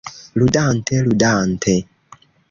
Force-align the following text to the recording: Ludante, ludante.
Ludante, 0.41 1.01
ludante. 1.09 1.75